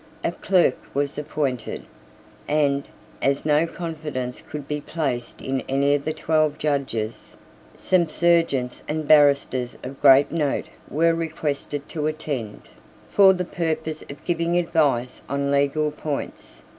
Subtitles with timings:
[0.23, 1.83] A clerk was appointed:
[2.47, 2.87] and,
[3.21, 7.37] as no confidence could be placed in any of the twelve judges,
[7.77, 12.63] some serjeants and barristers of great note were requested to attend,
[13.11, 16.63] for the purpose of giving advice on legal points.